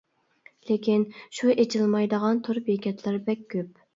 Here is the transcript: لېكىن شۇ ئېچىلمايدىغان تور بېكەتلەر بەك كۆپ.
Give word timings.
لېكىن 0.69 1.03
شۇ 1.41 1.51
ئېچىلمايدىغان 1.63 2.41
تور 2.47 2.61
بېكەتلەر 2.71 3.21
بەك 3.31 3.47
كۆپ. 3.55 3.81